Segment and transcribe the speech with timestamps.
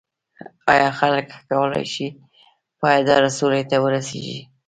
[0.71, 2.07] ایا خلک کولای شي
[2.79, 4.39] پایداره سولې ته ورسیږي؟